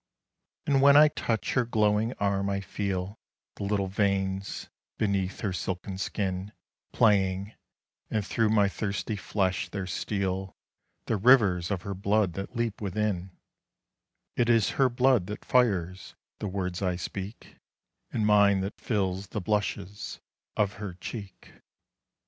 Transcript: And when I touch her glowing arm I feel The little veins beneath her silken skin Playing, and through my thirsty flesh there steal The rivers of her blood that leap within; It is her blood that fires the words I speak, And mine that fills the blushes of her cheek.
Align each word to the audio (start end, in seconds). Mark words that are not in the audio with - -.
And 0.65 0.81
when 0.81 0.97
I 0.97 1.09
touch 1.09 1.53
her 1.53 1.63
glowing 1.63 2.13
arm 2.13 2.49
I 2.49 2.59
feel 2.59 3.19
The 3.57 3.65
little 3.65 3.85
veins 3.85 4.67
beneath 4.97 5.41
her 5.41 5.53
silken 5.53 5.99
skin 5.99 6.53
Playing, 6.91 7.53
and 8.09 8.25
through 8.25 8.49
my 8.49 8.67
thirsty 8.67 9.15
flesh 9.15 9.69
there 9.69 9.85
steal 9.85 10.55
The 11.05 11.17
rivers 11.17 11.69
of 11.69 11.83
her 11.83 11.93
blood 11.93 12.33
that 12.33 12.55
leap 12.55 12.81
within; 12.81 13.29
It 14.35 14.49
is 14.49 14.69
her 14.81 14.89
blood 14.89 15.27
that 15.27 15.45
fires 15.45 16.15
the 16.39 16.47
words 16.47 16.81
I 16.81 16.95
speak, 16.95 17.57
And 18.11 18.25
mine 18.25 18.61
that 18.61 18.81
fills 18.81 19.27
the 19.27 19.39
blushes 19.39 20.19
of 20.57 20.73
her 20.81 20.95
cheek. 20.95 21.61